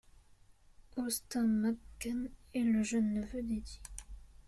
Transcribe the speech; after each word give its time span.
Austin 0.97 1.45
McCann 1.47 2.31
est 2.55 2.63
le 2.63 2.81
jeune 2.81 3.13
neveu 3.13 3.43
d'Edie. 3.43 3.79